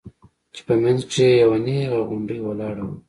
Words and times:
چې 0.53 0.61
په 0.67 0.73
منځ 0.83 0.99
کښې 1.09 1.25
يې 1.31 1.35
يوه 1.43 1.57
نيغه 1.65 1.99
غونډۍ 2.07 2.37
ولاړه 2.41 2.83
وه. 2.87 2.95